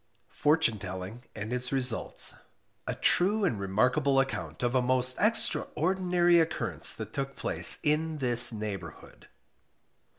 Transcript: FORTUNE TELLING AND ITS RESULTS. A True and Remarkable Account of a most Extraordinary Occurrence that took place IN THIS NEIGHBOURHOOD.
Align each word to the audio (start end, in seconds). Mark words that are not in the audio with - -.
FORTUNE 0.33 0.79
TELLING 0.79 1.23
AND 1.35 1.53
ITS 1.53 1.71
RESULTS. 1.71 2.33
A 2.87 2.95
True 2.95 3.45
and 3.45 3.59
Remarkable 3.59 4.19
Account 4.19 4.63
of 4.63 4.73
a 4.73 4.81
most 4.81 5.15
Extraordinary 5.19 6.39
Occurrence 6.39 6.91
that 6.95 7.13
took 7.13 7.35
place 7.35 7.77
IN 7.83 8.17
THIS 8.17 8.51
NEIGHBOURHOOD. 8.51 9.27